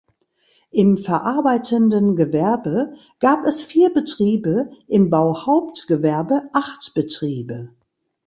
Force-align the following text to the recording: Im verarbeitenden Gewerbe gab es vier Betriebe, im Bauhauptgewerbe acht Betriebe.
Im 0.71 0.97
verarbeitenden 0.97 2.15
Gewerbe 2.15 2.95
gab 3.19 3.45
es 3.45 3.61
vier 3.61 3.93
Betriebe, 3.93 4.71
im 4.87 5.11
Bauhauptgewerbe 5.11 6.49
acht 6.53 6.93
Betriebe. 6.95 7.69